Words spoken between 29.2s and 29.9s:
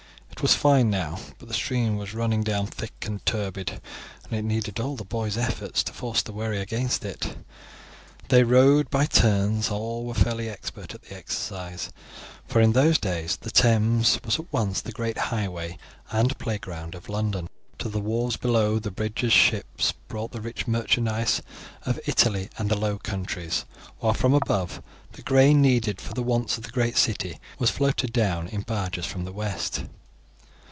the west.